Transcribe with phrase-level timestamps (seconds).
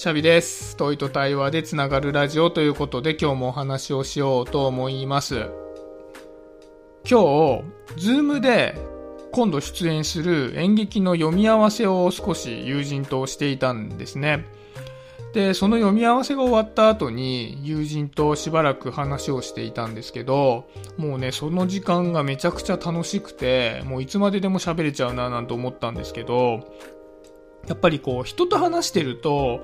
[0.00, 0.76] シャビです。
[0.76, 5.50] 問いと対話でつながるラジオということで今日もお話をしようと思います。
[7.04, 7.64] 今日、
[7.96, 8.76] ズームで
[9.32, 14.46] 今度出演する演劇の読み合わせを少し友人としていたんですね。
[15.34, 26.72] で、その読み合わせが終わった後に友人としばらく話をしていたんですけど、もうね、その時間がめちゃくちゃ楽しくて、もういつまででも喋れちゃうななんて思ったんですけど、
[27.68, 29.60] やっぱりこう人と話してると、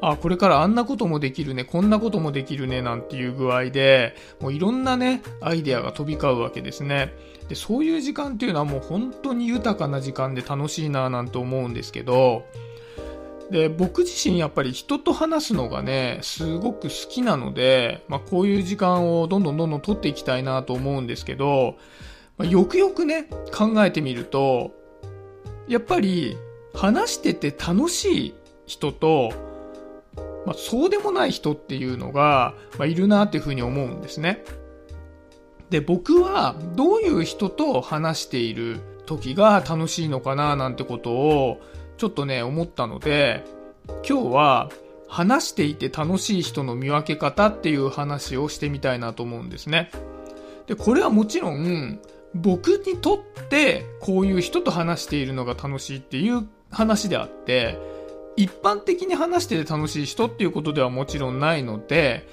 [0.00, 7.14] あ、これからあんなこともできるね、こんなこともできるね、なんていう具合で、もういろんなね、アイデアが飛び交うわけですね。
[7.48, 12.44] で、そういう時間っていうのはもう本当に豊かな時間で楽しいななんて思うんですけど、
[13.50, 21.76] で、僕自身やっぱり人と話すのがね、すごく好きなので、まあこういう時間をどんどんどんどん取っていきたいなと思うんですけど、
[22.36, 24.72] まあ、よくよくね、考えてみると、
[25.68, 26.36] やっぱり
[26.76, 28.34] 話してて楽しい
[28.66, 29.32] 人と、
[30.44, 34.44] まあ、そうでもない人っていうのが、まあ、いるなっていうふうに思うんですね。
[35.70, 41.60] で、僕はどういう人と話している時が楽しいのかななんてことを
[41.96, 43.44] ちょっとね、思ったので、
[44.08, 44.70] 今日は
[45.08, 49.90] 話していて楽しい人の見分け方っていう話をしてみたいなと思うんですね。
[50.66, 52.00] で、これはもちろん
[52.34, 57.78] 僕にとってこういう人と話しているのが楽しいっていう話であって、
[58.36, 62.28] 一般的に話してて楽しい人っていうことではもちろんないので、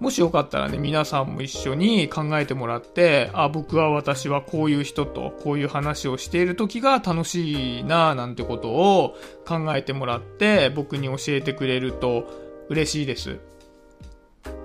[0.00, 9.14] もしよかったらね、皆さんも一緒に考えてもらって、あ、僕は私はこういう人とこういう話をしている時が楽しいななんてことを
[9.46, 12.24] 考えてもらって、僕に教えてくれると
[12.70, 13.40] 嬉しいです。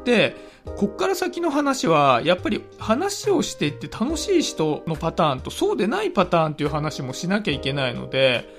[0.05, 0.35] で、
[0.77, 8.49] こっから先の話は、やっぱり話をしていって楽しい人のパターンとそうでないパターンっていう話もしなきゃいけないので、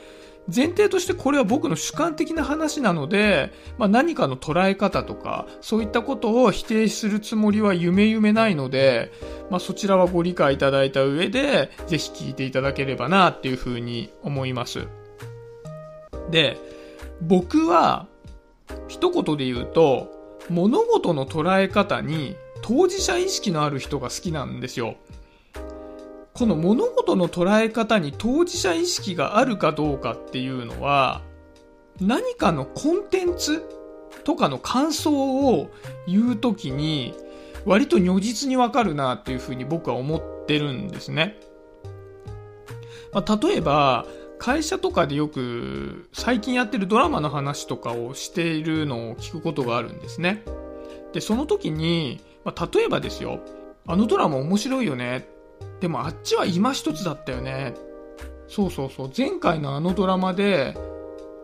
[0.54, 9.12] 前提としてこれは僕の主観的な話なので、まあ、何かの捉え方とか、そういったことを否定するつもりは夢夢ないので、
[9.50, 14.86] まあ、そちらはご理解いただいた上で、ぜひ聞いていただければなっていうふうに思います。
[16.30, 16.56] で、
[17.20, 18.06] 僕は、
[18.88, 20.12] 一言で言うと、
[20.48, 24.96] 物事の捉え方に当事者意識のある人が好きなんですよ。
[26.36, 31.22] この物事の捉え方に当事者意識があるかどうかっていうのは、
[31.98, 33.62] 何かのコンテンツ
[34.22, 35.70] とかの感想を
[36.06, 37.14] 言うときに、
[37.64, 41.38] 割と如実にわかるなっていうふうに僕は思ってるんですね。
[43.14, 44.04] まあ、例えば、
[44.38, 50.42] 会社とかでよく最近やってるドラマの話とかをしているのを聞くことがあるんですね。
[51.14, 53.40] で、その時に、まあ、例えばですよ、
[53.86, 55.34] あのドラマ面白いよね。
[55.80, 57.74] でもあっちは今一つだったよね。
[58.48, 59.10] そうそうそう。
[59.16, 60.76] 前回のあのドラマで、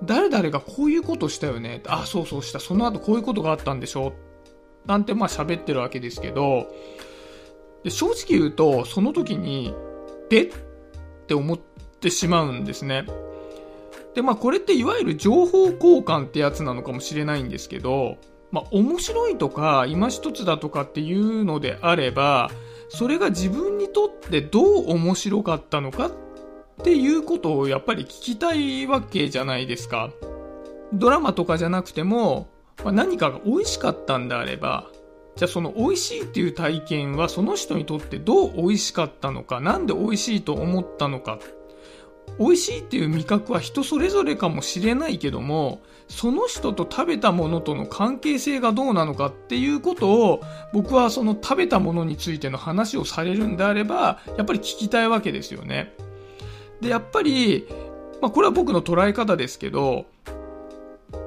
[0.05, 1.83] 誰々がこういうことしたよね。
[1.87, 2.59] あ、そうそうした。
[2.59, 4.15] その後こういうことがあったんでしょ。
[4.87, 6.67] なんてまあ喋ってるわけですけど、
[7.85, 9.75] で正直言うと、その時に、
[10.29, 10.53] でっ
[11.27, 13.07] て思ってしまうんですね。
[14.15, 18.19] で、まあこれっていわゆる情報交換ってやつなのかもしれないんですけど、
[18.51, 22.51] まあ面白いとか今一つだとかっていうのであれば、
[22.95, 26.11] それが自分にとってどう面白かったのかっ
[26.85, 30.11] ていうことをやっぱり聞きたいわけじゃないですか。
[30.93, 32.49] ドラマとかじゃなくても、
[32.85, 34.91] まあ、何かが美味しかったんであれば、
[35.37, 41.39] じゃあその美味しいっていう体験はその人にとってどう美味しかったのか、何で美味しいと思ったのか。
[42.43, 50.43] 美味しいっていう味覚は人それぞれかもしれないけども、その人と食べたものとの関係性がどうなのかっていうことを、
[50.73, 55.95] 僕はその食べたものについての話をされるんであれば、やっぱり聞きたいわけですよね。
[56.81, 57.67] で、やっぱり、
[58.21, 60.07] まあこれは僕の捉え方ですけど、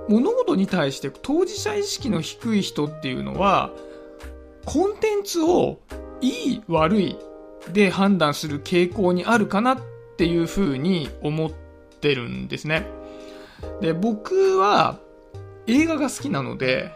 [0.09, 3.71] 物事に対して当事者意識の低い人っていうのは、
[4.65, 5.79] コンテンツを
[6.19, 7.17] いい悪い
[7.71, 9.79] で判断する傾向にあるかなっ
[10.17, 12.88] ていうふうに思ってるんですね。
[13.81, 15.00] で、僕は
[15.67, 16.91] 映画が好きなので、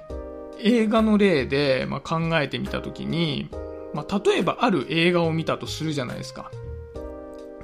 [0.61, 3.49] 映画の例で、ま、考えてみたときに、
[3.93, 6.51] まあ、例えばある映画を見たとするじゃないですか。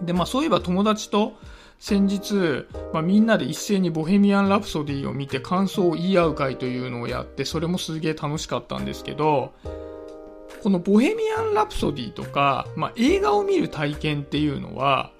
[0.01, 1.33] で、まあそういえば友達と
[1.79, 9.53] 先日、まあ、みんなで一斉にボヘミアン・ラプソディを見て感想を言い合う会というのをやって、それもすげえ楽しかったんですけど、
[10.63, 15.11] このボヘミアン・ラプソディとか、まあ、映画を見る体験っていうのは、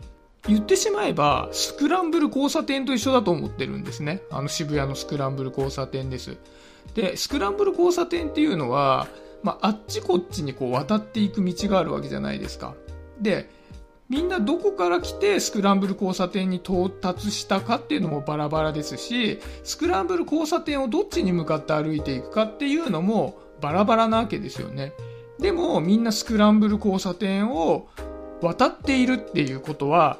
[0.47, 4.21] 言ってしまえば、スクランブル交差点と一緒だと思ってるんですね。
[4.29, 6.37] あの渋谷のスクランブル交差点です。
[6.93, 9.07] で、スクランブル交差点っていうのは、
[9.41, 12.75] まあ、あっちこっちにこう渡っていく道があるわけじゃないですか。
[13.19, 13.49] で、
[14.07, 24.93] みんなどこから来てスクランブル交差点に到達したかっていうのもバラバラですし、スクランブル交差点をどっちに向かって歩いていくかっていうのもバラバラなわけですよね。
[25.39, 27.87] でもみんなスクランブル交差点を
[28.41, 30.19] 渡っているっていうことは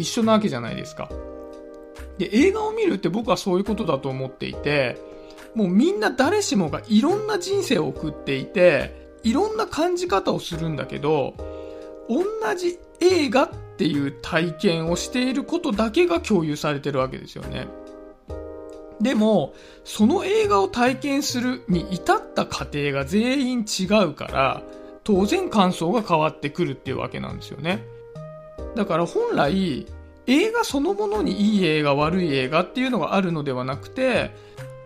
[0.00, 1.10] 一緒なわけじゃないですか。
[2.18, 4.96] で、映画を見るって僕はそういうことだと思っていて、
[5.54, 11.34] もうみんな誰しもがいろんな人生を送っていて、いろんな感じ方をするんだけど、
[12.08, 12.24] 同
[12.54, 17.68] じ映画っていう体験をしていることだけが共有されてるわけですよね。
[19.00, 19.54] でも、
[19.84, 24.62] その映画を体験するに至った過程が全員違うから、
[25.04, 27.84] 当然感想が変わってくるっていうわけなんですよね。
[28.74, 29.86] だから本来、
[30.26, 34.30] 映画そのものにいい映画悪い映画っていうのがあるのではなくて、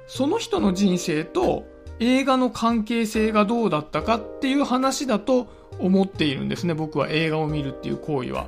[0.06, 1.66] その人の人生と
[1.98, 5.48] 映画の関係性がどうだったかっていう話だと
[5.78, 8.46] 思っているんですね、僕は映画を見るっていう行為は。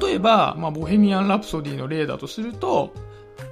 [0.00, 2.92] 例えば、まあ、ボヘミアン・ラプソディの例だとすると、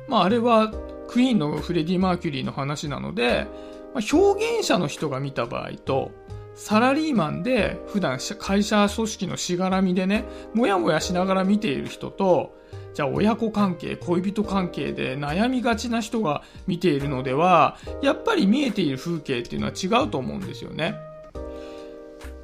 [0.08, 0.72] まあ、あれは
[1.08, 3.46] クイーンのフレディ・マーキュリーの話なので、
[3.94, 6.12] まあ、表現者の人が見た場合と、
[6.60, 12.54] サラリーマンで普段会社組織のしがらみでね、もやもやしながら見ている人と、
[12.92, 20.96] じゃあ親子関係、恋人関係で悩みがちな人が見ているのでは、やっぱり見えている風景っていうのは違うと思うんですよね。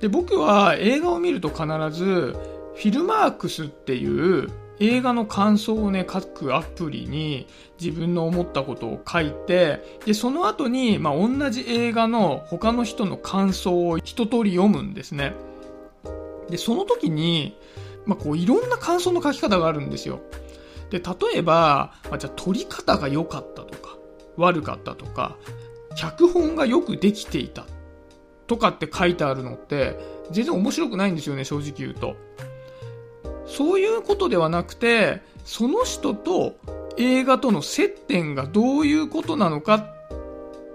[0.01, 2.35] で、僕は映画を見ると必ず、
[2.75, 7.47] フィルマークスっていう映画の感想をね、書くアプリに
[7.81, 15.35] 自分の思ったことを書いて、で、その後に、まあ、同じ映画の他の人の感想を一通り読むんですね。
[16.51, 17.59] で、その時に、
[18.05, 20.21] まあ、こう、いろんな感想の書き方があるんですよ。
[20.91, 23.97] で、例えば、まあ、じゃあ撮り方が良かったとか、
[24.37, 25.37] 悪かったとか、
[25.97, 27.67] 脚本がよくできていた
[28.47, 29.99] とかって書いてあるのって、
[30.31, 32.17] 全然面白くないんですよね、正直言うと。
[33.47, 36.57] そういうことではなくて、その人と
[36.97, 39.87] 映画との接点がどういうことなのか、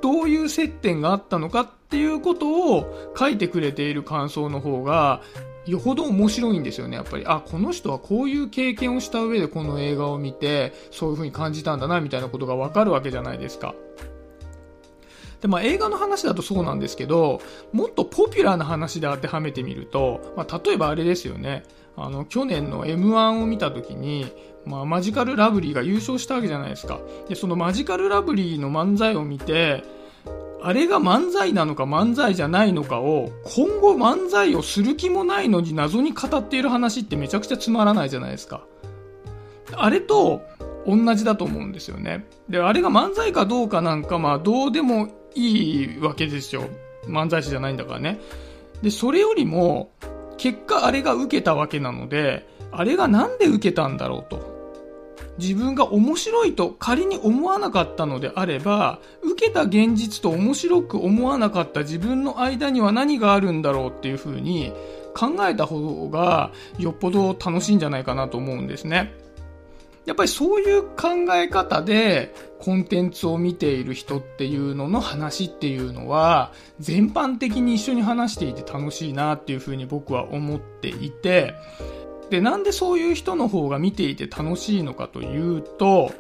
[0.01, 5.21] どういう接点があったのかっていうことを書いてくれている感想の方が、
[5.65, 7.25] よほど面白いんですよね、やっぱり。
[7.27, 13.75] あ、この人はこういう経験をした上でこの映画を見て、そういう風に感じたんだな、みたいなことがわかるわけじゃないですか。
[15.41, 17.41] で、まあ映画の話だとそうなんですけど、
[17.73, 21.63] もっとポピュラーな話で当てはめてみると、まあ例えばあれですよね。
[21.97, 24.31] あの、去年の M1 を見た時に、
[24.65, 26.99] まあマジカルラブリーが優勝したわけじゃないですか。
[27.27, 29.83] で、そのマジカルラブリーの漫才を見て、
[30.63, 38.63] あれが漫才なのか漫才じゃないのかを、今後漫才をする気もないのに謎に語っている話ってめちゃくちゃつまらないじゃないですか。
[39.73, 40.43] あれと
[40.85, 42.27] 同じだと思うんですよね。
[42.47, 46.63] で、あれが漫才かどうかなんかまあどうでもいいわけですよ。
[47.05, 48.19] 漫才師じゃないんだからね。
[48.81, 49.91] で、それよりも、
[50.37, 54.61] 結果あれが受けたわけなので、あれがなんで受けたんだろうと。
[55.37, 64.73] 自分が面白いと仮に思わなかったのであれば、受けた現実と面白く思わなかった自分の間には何があるんだろうっていう風に
[65.15, 69.13] 考えた方がよっぽど楽しいんじゃないかなと思うんですね。
[70.05, 81.53] やっぱりそういう考え方でコンテンツを見ている人っていうのの話っていうのは全般的に一緒に話していて楽しいなっていうふうに僕は思っていて
[82.29, 86.11] でなんでそういう人の方が見ていて楽しいのかというと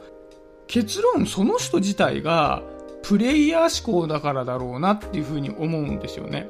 [0.67, 2.61] 結論その人自体が
[3.03, 6.49] プレイヤー思考だからだろうなっていうふうに思うんですよね。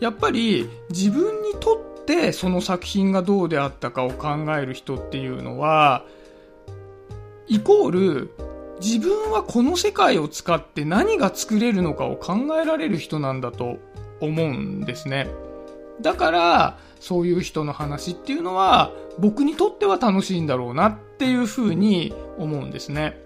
[0.00, 6.06] やっぱり自分にとっってその作品がどうであったかを考える人っていうのは、
[7.46, 8.30] イコール
[8.80, 13.76] 自分はこの世界を使って何が作れるのかを考えられる人なんだと
[14.22, 15.28] 思うんですね。
[16.00, 23.20] だから、そういう人の話っていうのは僕にとっては楽しいんだろうなっていうふうに思うんですね。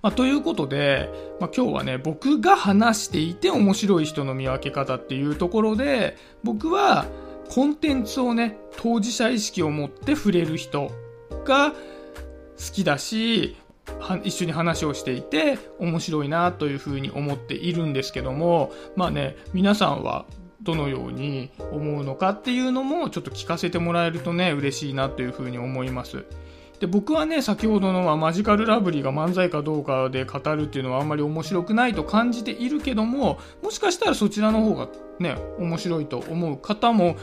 [0.00, 7.06] まあ、ということで、まあ、今日はね、僕が話していて面白い人の見分け方っていうところで、僕は
[7.48, 10.90] コンテンツをね、当事者意識を持って触れる人
[11.44, 11.76] が好
[12.72, 13.56] きだし、
[14.24, 20.24] 一緒に話をしていて面白いなというふうに思っているんですけども、まあね、皆さんは
[20.62, 26.24] どのように思うのかっていうのもちょっと聞かせてもらえるとね、嬉しいなというふうに思います。
[26.82, 34.88] で、僕はね、先ほどのマジカルラブリーが漫才かどうかで語るっていうのはあんまり面白くないと感じているけども、もしかしたらそちらの方が
[35.20, 37.14] ね、面白いと思う方も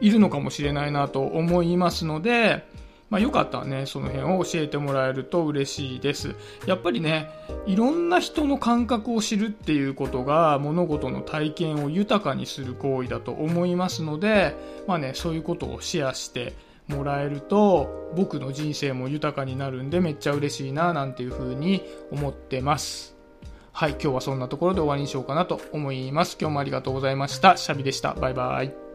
[0.00, 2.64] いるのかもしれないなと思いますので、
[3.08, 6.34] まあ、よかったらね、その辺を教えてもらえると嬉しいです。
[6.66, 7.30] やっぱりね、
[7.68, 14.56] いろんな人の感覚を知るっていうことが物事の体験を豊かにする行為だと思いますので、
[14.88, 16.52] まあね、そういうことをシェアして
[16.88, 23.16] もらえると僕の人生も豊かになるんでめっちゃ嬉しいななんていうふうに思ってます。
[23.72, 26.38] はい、今日はそんなところで終わりにしようかなと思います。
[26.40, 27.56] 今日もありがとうございました。
[27.56, 28.14] シャビでした。
[28.14, 28.85] バイバイ。